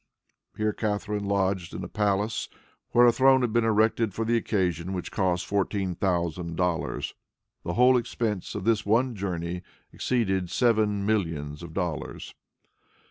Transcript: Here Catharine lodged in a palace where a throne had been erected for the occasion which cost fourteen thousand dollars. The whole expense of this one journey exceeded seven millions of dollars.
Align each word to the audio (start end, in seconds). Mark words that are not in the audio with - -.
Here 0.57 0.73
Catharine 0.73 1.25
lodged 1.27 1.75
in 1.75 1.83
a 1.83 1.87
palace 1.87 2.49
where 2.89 3.05
a 3.05 3.11
throne 3.11 3.41
had 3.41 3.53
been 3.53 3.63
erected 3.63 4.15
for 4.15 4.25
the 4.25 4.35
occasion 4.35 4.93
which 4.93 5.11
cost 5.11 5.45
fourteen 5.45 5.93
thousand 5.93 6.55
dollars. 6.55 7.13
The 7.63 7.75
whole 7.75 7.97
expense 7.97 8.55
of 8.55 8.63
this 8.63 8.83
one 8.83 9.13
journey 9.13 9.61
exceeded 9.93 10.49
seven 10.49 11.05
millions 11.05 11.61
of 11.61 11.75
dollars. 11.75 12.33